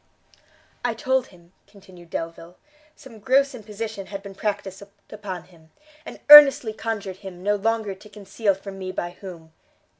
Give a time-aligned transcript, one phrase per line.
[0.83, 2.57] "I told him," continued Delvile,
[2.95, 4.81] "some gross imposition had been practiced
[5.11, 5.69] upon him,
[6.07, 9.51] and earnestly conjured him no longer to conceal from me by whom.